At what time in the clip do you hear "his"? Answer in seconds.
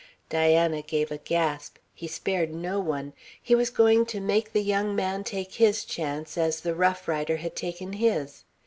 5.53-5.85, 7.93-8.43